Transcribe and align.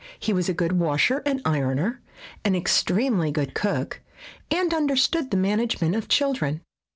He 0.19 0.33
was 0.33 0.49
a 0.49 0.53
good 0.55 0.79
washer 0.79 1.21
and 1.27 1.43
ironer, 1.45 2.01
an 2.43 2.55
extremely 2.55 3.29
good 3.31 3.53
cook, 3.53 4.01
and 4.49 4.73
understood 4.73 5.29
the 5.29 5.37
management 5.37 5.93
of 5.95 6.07
children. 6.07 6.61